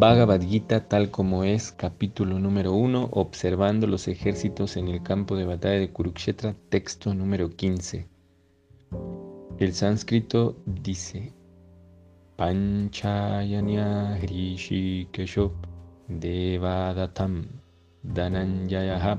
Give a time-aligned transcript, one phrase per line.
[0.00, 5.44] Bhagavad Gita tal como es, capítulo número 1, observando los ejércitos en el campo de
[5.44, 8.08] batalla de Kurukshetra, texto número 15.
[9.58, 11.34] El sánscrito dice,
[12.36, 15.52] Panchayanya Hrishikesho
[16.08, 17.44] Devadatam
[18.02, 19.18] Dananjayaha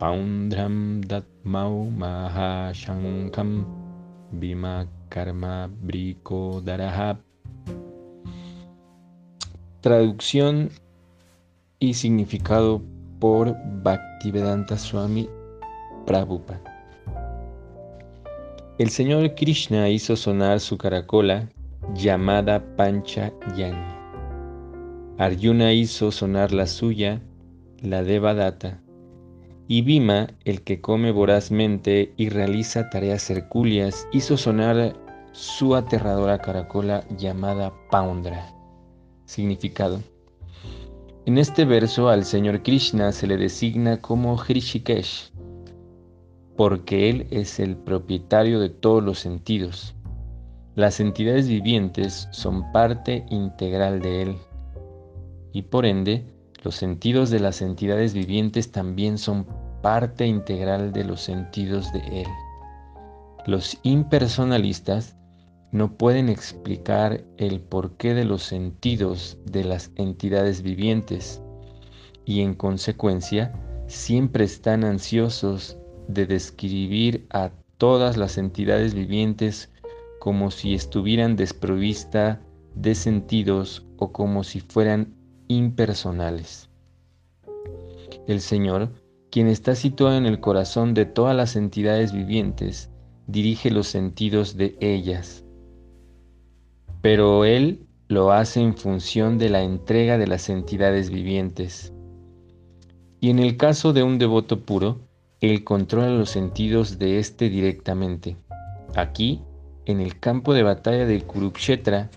[0.00, 3.64] Paundram Datmau Mahashankam
[4.32, 7.16] Bhima Karma Brikodaraha
[9.84, 10.70] Traducción
[11.78, 12.80] y significado
[13.20, 15.28] por Bhaktivedanta Swami
[16.06, 16.62] Prabhupada.
[18.78, 21.50] El señor Krishna hizo sonar su caracola
[21.92, 23.76] llamada Pancha Yani.
[25.18, 27.20] Arjuna hizo sonar la suya,
[27.82, 28.80] la Devadatta,
[29.68, 34.96] y Bhima, el que come vorazmente y realiza tareas hercúleas, hizo sonar
[35.32, 38.53] su aterradora caracola llamada Paundra.
[39.26, 40.00] Significado.
[41.26, 45.32] En este verso al Señor Krishna se le designa como Hrishikesh,
[46.56, 49.94] porque Él es el propietario de todos los sentidos.
[50.74, 54.36] Las entidades vivientes son parte integral de Él,
[55.52, 56.26] y por ende,
[56.62, 59.46] los sentidos de las entidades vivientes también son
[59.82, 62.28] parte integral de los sentidos de Él.
[63.46, 65.16] Los impersonalistas
[65.74, 71.42] no pueden explicar el porqué de los sentidos de las entidades vivientes
[72.24, 73.52] y en consecuencia
[73.88, 79.72] siempre están ansiosos de describir a todas las entidades vivientes
[80.20, 82.38] como si estuvieran desprovistas
[82.76, 85.16] de sentidos o como si fueran
[85.48, 86.70] impersonales.
[88.28, 88.92] El Señor,
[89.28, 92.90] quien está situado en el corazón de todas las entidades vivientes,
[93.26, 95.43] dirige los sentidos de ellas
[97.04, 101.92] pero Él lo hace en función de la entrega de las entidades vivientes.
[103.20, 105.02] Y en el caso de un devoto puro,
[105.42, 108.38] Él controla los sentidos de éste directamente.
[108.96, 109.42] Aquí,
[109.84, 112.08] en el campo de batalla de Kurukshetra,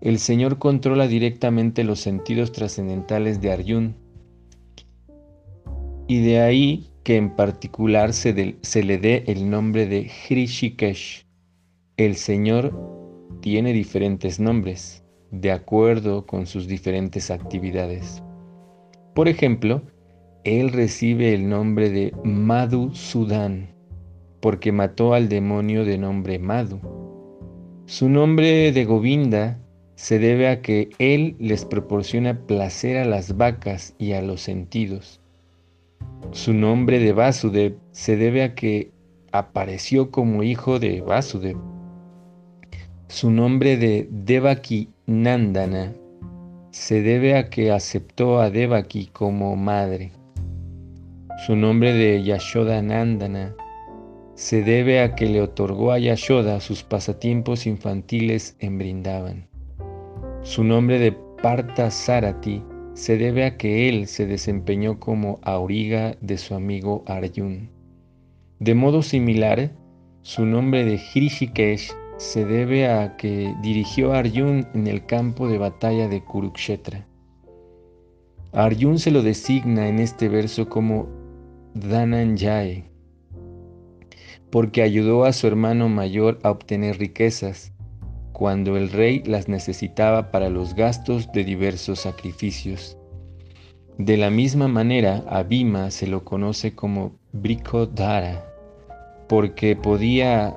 [0.00, 3.94] el Señor controla directamente los sentidos trascendentales de Arjun.
[6.08, 11.26] Y de ahí que en particular se, se le dé el nombre de Hrishikesh,
[11.96, 13.01] el Señor
[13.42, 18.22] tiene diferentes nombres, de acuerdo con sus diferentes actividades.
[19.14, 19.82] Por ejemplo,
[20.44, 23.74] él recibe el nombre de Madhu Sudan,
[24.40, 26.80] porque mató al demonio de nombre Madhu.
[27.84, 29.58] Su nombre de Govinda
[29.96, 35.20] se debe a que él les proporciona placer a las vacas y a los sentidos.
[36.30, 38.92] Su nombre de Vasudev se debe a que
[39.32, 41.71] apareció como hijo de Vasudev
[43.12, 45.92] su nombre de Devaki Nandana
[46.70, 50.12] se debe a que aceptó a Devaki como madre.
[51.44, 53.54] Su nombre de Yashoda Nandana
[54.34, 59.46] se debe a que le otorgó a Yashoda sus pasatiempos infantiles en Brindavan.
[60.40, 61.12] Su nombre de
[61.42, 62.62] Parta Sarati
[62.94, 67.68] se debe a que él se desempeñó como auriga de su amigo Arjun.
[68.58, 69.70] De modo similar,
[70.22, 75.58] su nombre de Hrishikesh se debe a que dirigió a Arjun en el campo de
[75.58, 77.04] batalla de Kurukshetra.
[78.52, 81.08] A se lo designa en este verso como
[81.74, 82.84] Dhananjay,
[84.50, 87.72] porque ayudó a su hermano mayor a obtener riquezas
[88.32, 92.96] cuando el rey las necesitaba para los gastos de diversos sacrificios.
[93.98, 98.44] De la misma manera, a Bhima se lo conoce como Brikodhara,
[99.28, 100.56] porque podía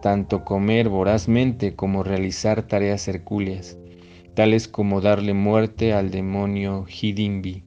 [0.00, 3.78] tanto comer vorazmente como realizar tareas hercúleas,
[4.34, 7.64] tales como darle muerte al demonio Hidimbi.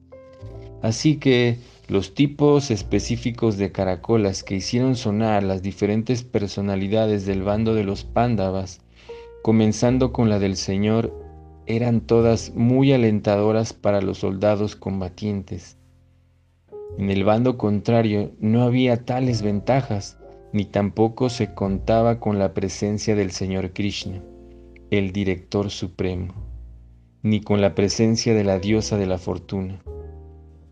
[0.82, 1.58] Así que
[1.88, 8.04] los tipos específicos de caracolas que hicieron sonar las diferentes personalidades del bando de los
[8.04, 8.80] pándavas,
[9.42, 11.12] comenzando con la del Señor,
[11.66, 15.76] eran todas muy alentadoras para los soldados combatientes.
[16.96, 20.19] En el bando contrario no había tales ventajas,
[20.52, 24.22] ni tampoco se contaba con la presencia del Señor Krishna,
[24.90, 26.34] el Director Supremo,
[27.22, 29.82] ni con la presencia de la diosa de la fortuna.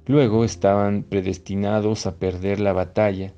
[0.07, 3.35] Luego estaban predestinados a perder la batalla,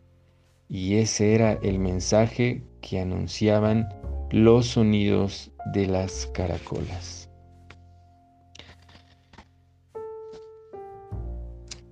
[0.69, 3.89] y ese era el mensaje que anunciaban
[4.31, 7.29] los sonidos de las caracolas.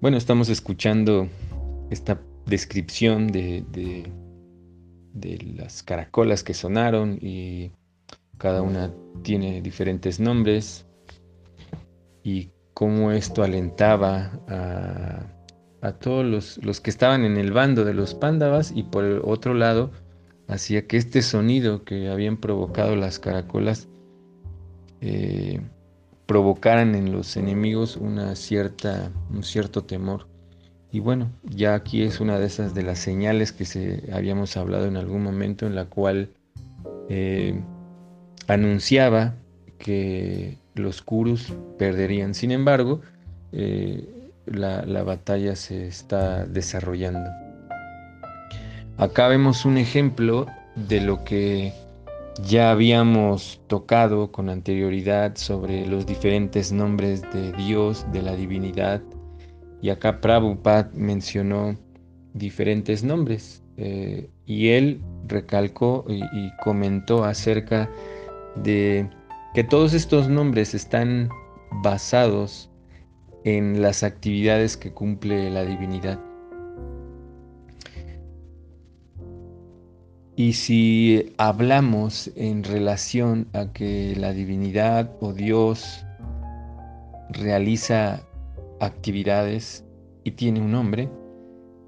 [0.00, 1.28] Bueno, estamos escuchando
[1.90, 3.64] esta descripción de,
[5.20, 7.72] de las caracolas que sonaron y
[8.38, 8.92] cada una
[9.22, 10.86] tiene diferentes nombres.
[12.22, 14.40] y cómo esto alentaba
[15.82, 19.20] a, todos los, los, que estaban en el bando de los pándavas y por el
[19.24, 19.90] otro lado
[20.46, 23.88] hacía que este sonido que habían provocado las caracolas
[25.00, 25.60] eh,
[26.26, 30.27] provocaran en los enemigos una cierta, un cierto temor.
[30.90, 34.86] Y bueno, ya aquí es una de esas de las señales que se habíamos hablado
[34.86, 36.30] en algún momento en la cual
[37.10, 37.60] eh,
[38.46, 39.34] anunciaba
[39.78, 42.34] que los Kurus perderían.
[42.34, 43.02] Sin embargo,
[43.52, 44.08] eh,
[44.46, 47.30] la, la batalla se está desarrollando.
[48.96, 51.72] Acá vemos un ejemplo de lo que
[52.46, 59.02] ya habíamos tocado con anterioridad sobre los diferentes nombres de Dios, de la divinidad,
[59.80, 61.76] y acá Prabhupada mencionó
[62.34, 67.90] diferentes nombres eh, y él recalcó y, y comentó acerca
[68.56, 69.08] de
[69.54, 71.28] que todos estos nombres están
[71.82, 72.70] basados
[73.44, 76.18] en las actividades que cumple la divinidad.
[80.36, 86.04] Y si hablamos en relación a que la divinidad o Dios
[87.30, 88.22] realiza
[88.80, 89.84] actividades
[90.24, 91.08] y tiene un nombre,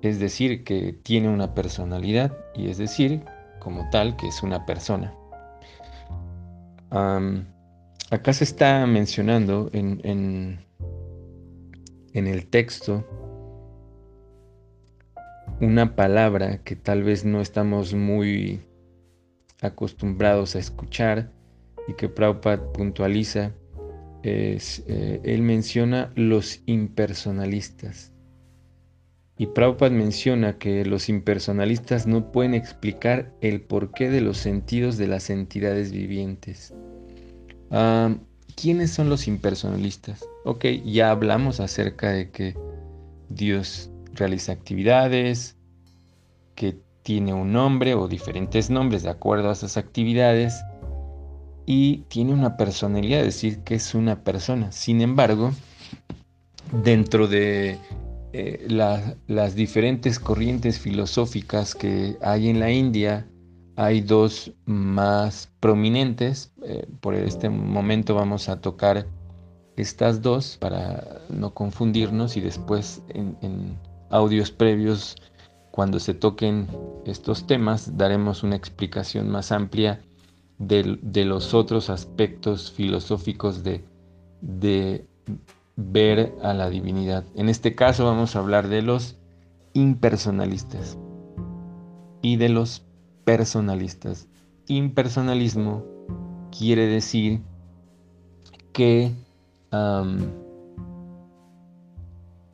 [0.02, 3.22] es decir, que tiene una personalidad y es decir,
[3.58, 5.14] como tal, que es una persona.
[6.90, 10.64] acá se está mencionando en, en,
[12.12, 13.04] en el texto
[15.60, 18.60] una palabra que tal vez no estamos muy
[19.60, 21.30] acostumbrados a escuchar
[21.86, 23.52] y que Prabhupada puntualiza
[24.22, 28.12] eh, él menciona los impersonalistas.
[29.38, 35.06] Y Prabhupada menciona que los impersonalistas no pueden explicar el porqué de los sentidos de
[35.06, 36.74] las entidades vivientes.
[37.70, 38.14] Ah,
[38.54, 40.28] ¿Quiénes son los impersonalistas?
[40.44, 42.54] Ok, ya hablamos acerca de que
[43.30, 45.56] Dios realiza actividades,
[46.54, 50.62] que tiene un nombre o diferentes nombres de acuerdo a esas actividades
[51.72, 54.72] y tiene una personalidad, es decir, que es una persona.
[54.72, 55.52] Sin embargo,
[56.82, 57.78] dentro de
[58.32, 58.66] eh,
[59.28, 63.28] las diferentes corrientes filosóficas que hay en la India,
[63.76, 66.52] hay dos más prominentes.
[66.64, 69.06] Eh, por este momento vamos a tocar
[69.76, 73.78] estas dos para no confundirnos y después en
[74.10, 75.14] audios previos,
[75.70, 76.66] cuando se toquen
[77.06, 80.00] estos temas, daremos una explicación más amplia
[80.60, 83.84] de, los otros aspectos filosóficos de,
[85.76, 87.24] ver a la divinidad.
[87.34, 89.16] En este caso vamos a hablar de los
[89.72, 90.98] impersonalistas
[92.20, 92.84] y de los
[93.24, 94.28] personalistas.
[94.66, 95.84] Impersonalismo
[96.56, 97.40] quiere decir
[98.72, 99.12] que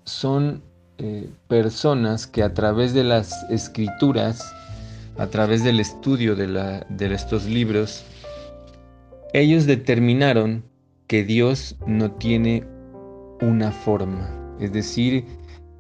[0.04, 0.62] son
[0.98, 4.52] eh, personas que a través de las escrituras
[5.18, 8.04] a través del estudio de, estos libros,
[9.32, 10.64] ellos determinaron
[11.06, 12.64] que Dios no tiene
[13.40, 14.30] una forma,
[14.60, 15.24] es decir,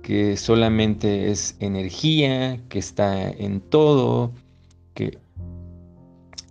[0.02, 4.32] que solamente es energía, que está en todo,
[4.94, 5.18] que,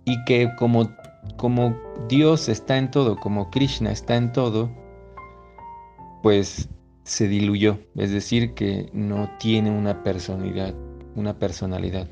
[0.04, 0.90] y que como,
[1.36, 1.76] como
[2.08, 4.70] Dios está en todo, como Krishna está en todo,
[6.22, 6.68] pues
[7.04, 10.74] se diluyó, es decir, que no tiene una personalidad,
[11.14, 12.08] una personalidad.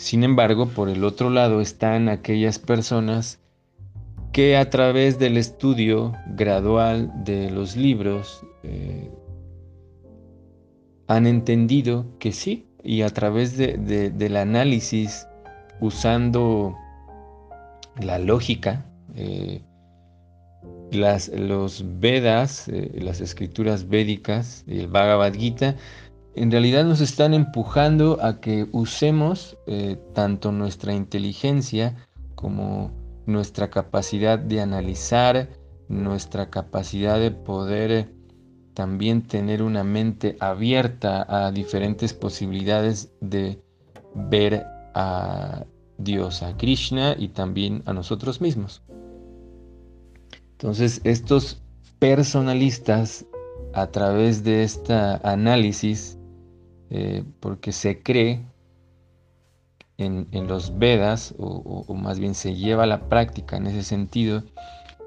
[0.00, 3.38] Sin embargo, por el otro lado están aquellas personas
[4.32, 9.10] que a través del estudio gradual de los libros eh,
[11.06, 15.26] han entendido que sí, y a través del análisis
[15.80, 16.74] usando
[18.00, 19.60] la lógica, eh,
[20.92, 25.76] las, los Vedas, eh, las escrituras védicas y el Bhagavad Gita
[26.34, 31.96] en realidad nos están empujando a que usemos eh, tanto nuestra inteligencia
[32.34, 32.92] como
[33.26, 35.48] nuestra capacidad de analizar,
[35.88, 38.08] nuestra capacidad de poder eh,
[38.74, 43.60] también tener una mente abierta a diferentes posibilidades de
[44.14, 45.64] ver a
[45.98, 48.82] Dios, a Krishna y también a nosotros mismos.
[50.52, 51.62] Entonces, estos
[51.98, 53.26] personalistas,
[53.74, 56.18] a través de este análisis,
[56.90, 58.44] eh, porque se cree
[59.96, 64.42] en, los Vedas, o, más bien se lleva a la práctica en ese sentido,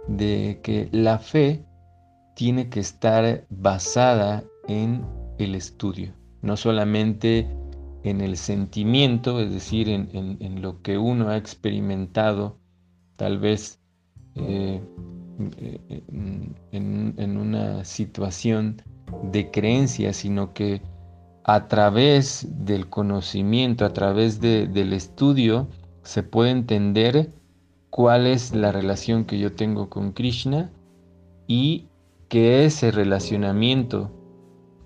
[0.07, 1.65] de que la fe
[2.35, 5.05] tiene que estar basada en
[5.39, 7.47] el estudio, no solamente
[8.03, 12.57] en el sentimiento, es decir, en, lo que uno ha experimentado,
[13.15, 13.79] tal vez
[14.35, 14.81] eh,
[15.57, 16.03] eh,
[16.71, 18.81] en, una situación
[19.31, 20.81] de creencia, sino que
[21.43, 25.67] a través del conocimiento, a través del estudio,
[26.03, 27.31] se puede entender
[27.89, 30.71] cuál es la relación que yo tengo con Krishna
[31.47, 31.87] y
[32.29, 34.09] que ese relacionamiento,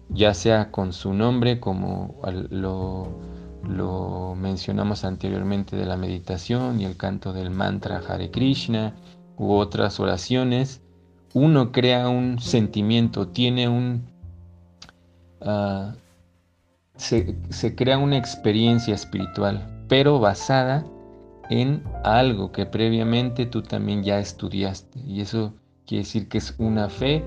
[0.09, 7.33] ya sea con su nombre, como lo, mencionamos anteriormente de la meditación y el canto
[7.33, 8.95] del mantra Hare Krishna
[9.37, 10.81] u otras oraciones,
[11.33, 14.07] uno crea un sentimiento, tiene un...
[15.41, 15.93] Ah,
[16.97, 20.85] se, crea una experiencia espiritual, pero basada
[21.49, 24.99] en algo que previamente tú también ya estudiaste.
[24.99, 25.53] Y eso
[25.85, 27.23] quiere decir que es una fe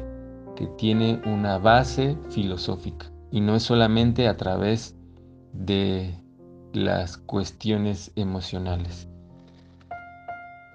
[0.56, 4.94] que tiene una base filosófica y no es solamente a través
[5.52, 6.14] de
[6.72, 9.08] las cuestiones emocionales.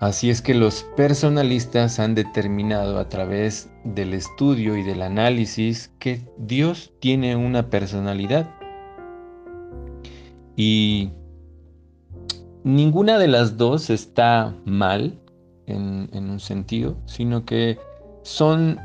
[0.01, 6.21] Así es que los personalistas han determinado a través del estudio y del análisis que
[6.37, 8.53] Dios tiene una personalidad.
[10.55, 11.11] Y
[12.63, 15.19] ninguna de las dos está mal
[15.67, 17.77] en, un sentido, sino que
[18.23, 18.79] son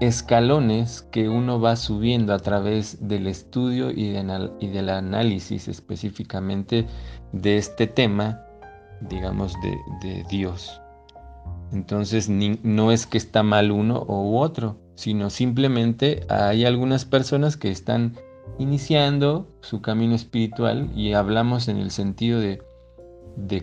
[0.00, 6.86] escalones que uno va subiendo a través del estudio y, del análisis específicamente
[7.32, 8.40] de este tema,
[9.00, 9.54] digamos,
[10.02, 10.80] de, Dios.
[11.72, 17.70] Entonces no es que está mal uno u otro, sino simplemente hay algunas personas que
[17.70, 18.16] están
[18.58, 22.60] iniciando su camino espiritual y hablamos en el sentido de,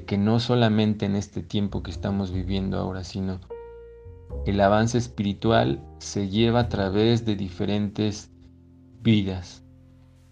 [0.05, 3.39] que no solamente en este tiempo que estamos viviendo ahora, sino
[4.45, 8.31] el avance espiritual se lleva a través de diferentes
[9.01, 9.63] vidas.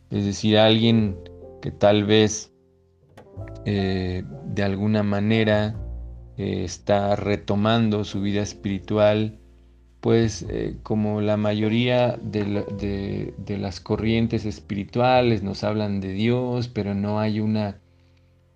[0.09, 1.17] Es decir, alguien
[1.61, 2.53] que tal vez
[3.65, 5.75] eh, de alguna manera
[6.37, 9.39] eh, está retomando su vida espiritual,
[10.03, 17.21] pues eh, como la mayoría de, las corrientes espirituales nos hablan de Dios, pero no
[17.21, 17.79] hay una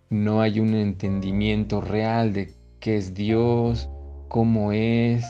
[0.09, 3.89] no hay un entendimiento real de qué es Dios,
[4.27, 5.23] cómo es,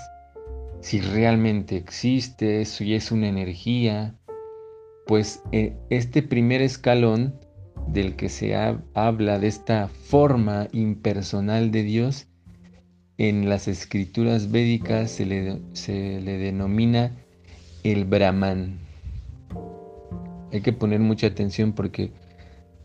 [0.82, 4.16] si realmente existe, si es una energía,
[5.06, 7.40] pues eh, este primer escalón
[7.90, 8.56] del que se
[8.96, 12.28] habla de esta forma impersonal de Dios,
[13.18, 17.12] en las escrituras védicas se le, se le denomina
[17.84, 18.80] el Brahman.
[20.52, 22.12] Hay que poner mucha atención porque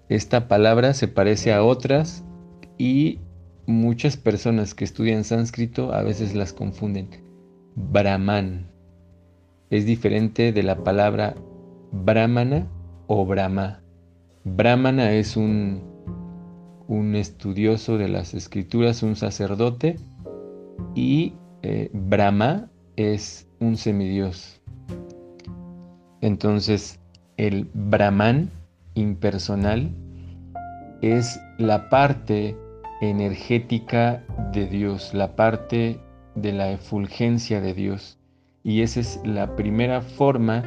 [0.08, 2.24] esta palabra se parece a otras
[2.78, 3.18] y
[3.66, 7.08] muchas personas que estudian sánscrito a veces las confunden.
[7.76, 8.66] Brahman
[9.70, 11.34] es diferente de la palabra
[11.92, 12.66] brahmana
[13.06, 13.80] o brahma.
[14.44, 15.82] Brahmana es un,
[16.88, 19.98] un estudioso de las escrituras, un sacerdote,
[20.94, 24.60] y eh, Brahma es un semidios.
[26.20, 27.00] Entonces,
[27.36, 28.50] el Brahman
[28.94, 29.90] impersonal
[31.00, 32.56] es la parte
[33.00, 35.98] energética de Dios, la parte
[36.34, 38.18] de la efulgencia de Dios.
[38.62, 40.62] Y esa es la primera forma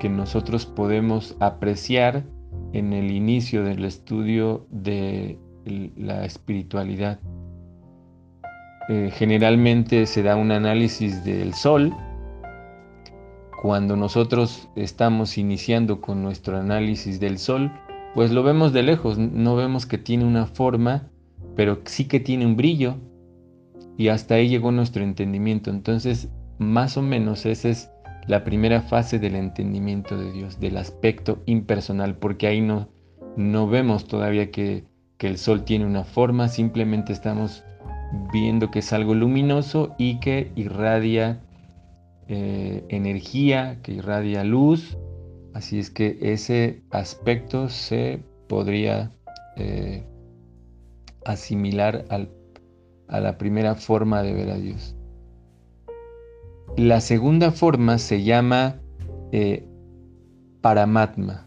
[0.00, 2.24] que nosotros podemos apreciar
[2.72, 7.20] en el inicio del estudio de la espiritualidad.
[8.88, 11.94] Eh, generalmente se da un análisis del sol.
[13.62, 17.72] Cuando nosotros estamos iniciando con nuestro análisis del sol,
[18.14, 21.08] pues lo vemos de lejos, no vemos que tiene una forma,
[21.56, 22.96] pero sí que tiene un brillo,
[23.96, 25.70] y hasta ahí llegó nuestro entendimiento.
[25.70, 27.90] Entonces, más o menos esa es
[28.26, 32.88] la primera fase del entendimiento de Dios, del aspecto impersonal, porque ahí no,
[33.36, 34.84] no vemos todavía que,
[35.20, 37.64] el sol tiene una forma, simplemente estamos
[38.32, 41.40] viendo que es algo luminoso y que irradia
[42.28, 44.96] eh, energía, que irradia luz.
[45.52, 49.12] Así es que ese aspecto se podría
[49.56, 50.04] eh,
[51.24, 52.28] asimilar al
[53.08, 54.96] a la primera forma de ver a Dios.
[56.76, 58.76] La segunda forma se llama
[59.32, 59.66] eh,
[60.60, 61.46] Paramatma.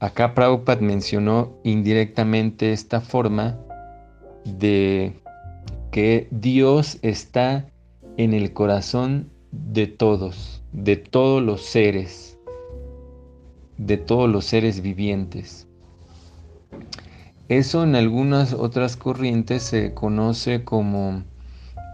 [0.00, 3.58] Acá Prabhupada mencionó indirectamente esta forma
[4.44, 5.14] de
[6.30, 7.70] Dios está
[8.18, 12.38] en el corazón de todos, de todos los seres,
[13.78, 15.66] de todos los seres vivientes.
[17.48, 21.24] Eso en algunas otras corrientes se conoce como,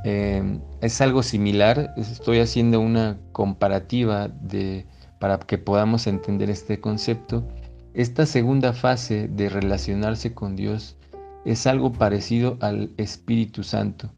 [0.04, 4.84] em, es algo similar, estoy haciendo una comparativa de,
[5.20, 7.46] para que podamos entender este concepto.
[7.94, 10.96] Esta segunda fase de relacionarse con Dios
[11.44, 14.10] es algo parecido al Espíritu Santo.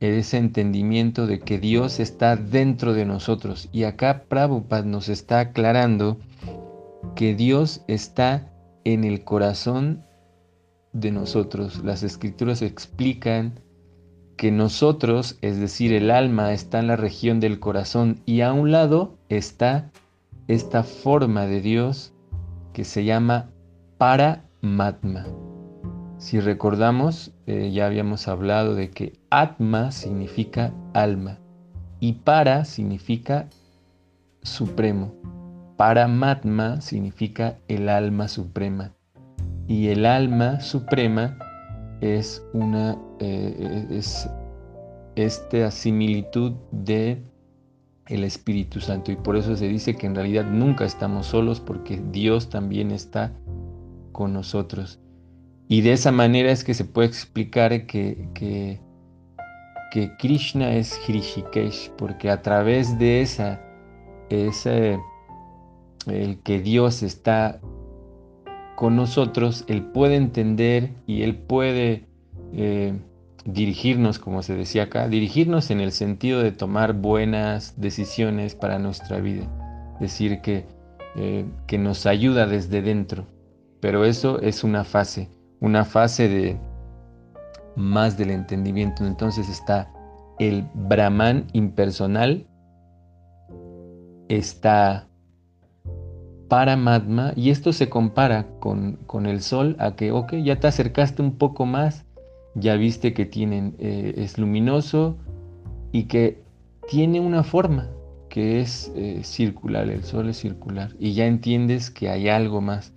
[0.00, 3.68] ese entendimiento de que Dios está dentro de nosotros.
[3.70, 6.18] Y acá Prabhupada nos está aclarando
[7.14, 8.50] que Dios está
[8.84, 10.02] en el corazón
[10.94, 11.84] de nosotros.
[11.84, 13.60] Las escrituras explican
[14.38, 18.72] que nosotros, es decir, el alma, está en la región del corazón y a un
[18.72, 19.90] lado está
[20.48, 22.14] esta forma de Dios
[22.72, 23.50] que se llama
[23.98, 25.26] Paramatma.
[26.20, 31.38] Si recordamos, eh, ya habíamos hablado de que Atma significa alma
[31.98, 33.48] y para significa
[34.42, 35.14] supremo.
[35.78, 38.92] Paramatma significa el alma suprema.
[39.66, 41.38] Y el alma suprema
[42.02, 44.28] es una eh, es
[45.16, 47.24] esta similitud de
[48.08, 52.02] el Espíritu Santo y por eso se dice que en realidad nunca estamos solos porque
[52.12, 53.32] Dios también está
[54.12, 55.00] con nosotros.
[55.70, 58.80] Y de esa manera es que se puede explicar que, que,
[60.18, 63.60] Krishna es Hrishikesh, porque a través de esa,
[64.30, 64.98] ese,
[66.08, 67.60] el que Dios está
[68.74, 72.04] con nosotros, Él puede entender y Él puede
[72.52, 72.92] eh,
[73.44, 79.20] dirigirnos, como se decía acá, dirigirnos en el sentido de tomar buenas decisiones para nuestra
[79.20, 79.46] vida.
[80.00, 80.64] Decir que,
[81.14, 83.24] eh, que nos ayuda desde dentro.
[83.78, 85.28] Pero eso es una fase
[85.60, 86.58] una fase de
[87.76, 89.06] más del entendimiento.
[89.06, 89.90] Entonces está
[90.38, 92.46] el Brahman impersonal,
[94.28, 95.06] está
[96.48, 101.22] Paramatma, y esto se compara con, con, el Sol a que, ok, ya te acercaste
[101.22, 102.04] un poco más,
[102.56, 105.16] ya viste que tienen, eh, es luminoso
[105.92, 106.42] y que
[106.88, 107.88] tiene una forma
[108.28, 112.92] que es eh, circular, el Sol es circular, y ya entiendes que hay algo más.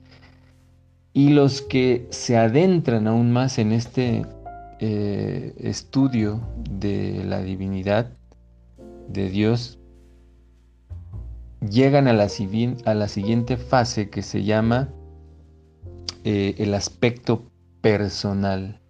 [1.14, 4.26] Y los que se adentran aún más en este
[4.80, 8.10] eh, estudio de la divinidad
[9.08, 9.80] de Dios,
[11.70, 14.90] llegan a la, siguiente fase que se llama
[16.24, 17.44] eh, el aspecto
[17.82, 18.82] personal.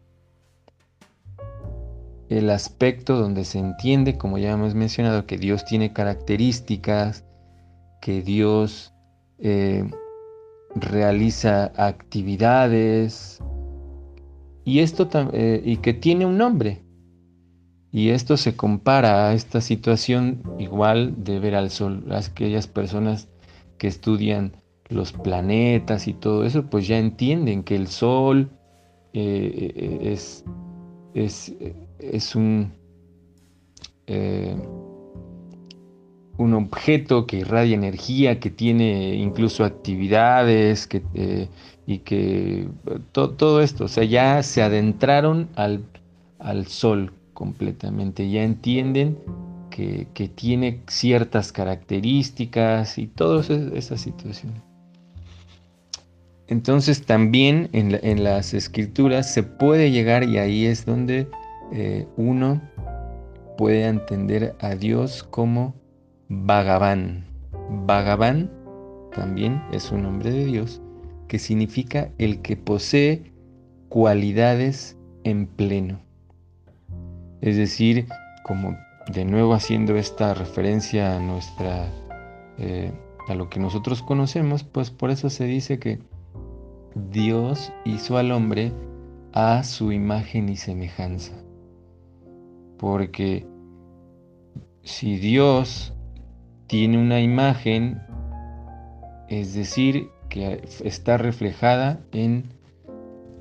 [2.29, 7.25] El aspecto donde se entiende, como ya hemos mencionado, que Dios tiene características,
[8.01, 8.93] que Dios
[9.39, 9.89] eh,
[10.75, 13.41] realiza actividades
[14.65, 16.83] y esto eh, y que tiene un nombre.
[17.91, 22.05] Y esto se compara a esta situación igual de ver al sol.
[22.11, 23.29] Aquellas personas
[23.77, 24.53] que estudian
[24.89, 28.49] los planetas y todo eso, pues ya entienden que el sol
[29.13, 30.43] eh, eh, es,
[31.13, 31.53] es,
[31.99, 32.73] es, un
[36.37, 41.47] un objeto que irradia energía, que tiene incluso actividades que, eh,
[41.85, 42.67] y que
[43.11, 45.83] todo esto, o sea, ya se adentraron al,
[46.39, 49.17] al sol completamente, ya entienden
[49.69, 54.61] que, tiene ciertas características y todas esas situaciones.
[56.47, 61.27] Entonces también en, las escrituras se puede llegar y ahí es donde
[61.71, 62.61] eh, uno
[63.57, 65.73] puede entender a Dios como
[66.41, 67.25] Bhagavan.
[67.85, 68.51] Bhagavan
[69.15, 70.81] también es un nombre de Dios
[71.27, 73.31] que significa el que posee
[73.89, 75.99] cualidades en pleno.
[77.41, 78.07] Es decir,
[78.43, 78.75] como
[79.11, 81.87] de nuevo haciendo esta referencia a nuestra
[82.57, 82.91] eh,
[83.27, 85.99] a lo que nosotros conocemos, pues por eso se dice que
[87.11, 88.73] Dios hizo al hombre
[89.33, 91.33] a su imagen y semejanza.
[92.77, 93.47] Porque
[94.83, 95.93] si Dios
[96.73, 98.01] tiene una imagen,
[99.29, 102.45] es decir, que está reflejada en,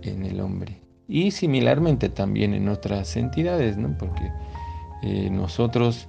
[0.03, 0.83] en el hombre.
[1.09, 3.97] Y similarmente también en otras entidades, ¿no?
[3.97, 4.31] Porque
[5.03, 6.09] eh, nosotros,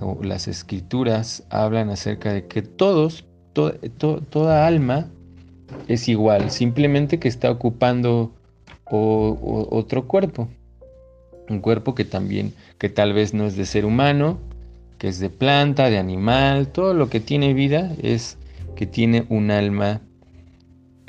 [0.00, 5.06] o las escrituras, hablan acerca de que todos, toda alma
[5.86, 8.32] es igual, simplemente que está ocupando
[8.90, 10.48] otro cuerpo.
[11.48, 14.40] Un cuerpo que también, que tal vez no es de ser humano,
[15.08, 18.38] es de planta, de animal, todo lo que tiene vida es
[18.74, 20.02] que tiene un alma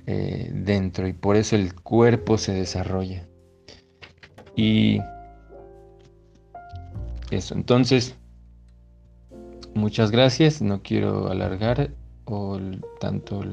[0.05, 3.27] eh, dentro y por eso el cuerpo se desarrolla.
[4.55, 4.99] Y
[7.29, 8.15] eso, entonces,
[9.73, 11.91] muchas gracias, no quiero alargar
[12.99, 13.43] tanto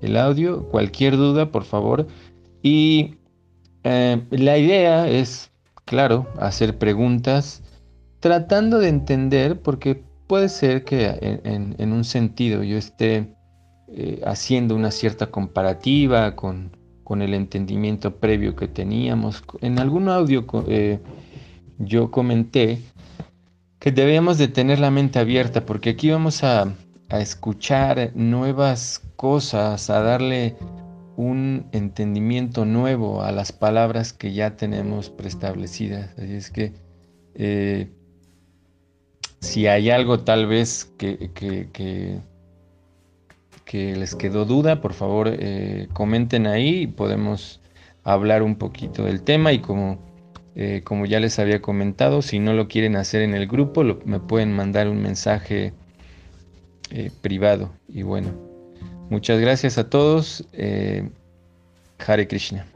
[0.00, 2.06] el, audio, cualquier duda, por favor.
[2.62, 3.16] Y
[3.84, 5.50] eh, la idea es,
[5.84, 7.62] claro, hacer preguntas
[8.20, 13.34] tratando de entender, porque puede ser que en, un sentido yo esté
[13.88, 16.78] eh, haciendo una cierta comparativa con,
[17.20, 19.42] el entendimiento previo que teníamos.
[19.62, 21.00] En algún audio eh,
[21.78, 22.78] yo comenté
[23.80, 26.72] que debemos de tener la mente abierta porque aquí vamos a,
[27.10, 30.54] escuchar nuevas cosas, a darle
[31.16, 36.16] un entendimiento nuevo a las palabras que ya tenemos preestablecidas.
[36.16, 36.72] Así es que
[37.34, 37.90] eh,
[39.40, 42.20] si hay algo tal vez que, que,
[43.72, 47.60] les quedó duda, por favor eh, comenten ahí y podemos
[48.02, 49.98] hablar un poquito del tema y como
[50.56, 54.18] eh, como ya les había comentado, si no lo quieren hacer en el grupo, me
[54.18, 55.72] pueden mandar un mensaje
[56.90, 57.72] eh, privado.
[57.88, 58.32] Y bueno,
[59.08, 60.44] muchas gracias a todos.
[62.04, 62.66] Hare Krishna.